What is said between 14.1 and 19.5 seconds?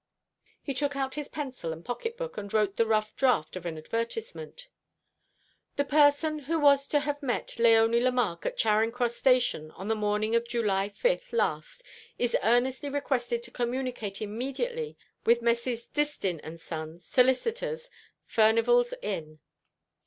immediately with Messrs. Distin & Son, Solicitors, Furnival's Inn."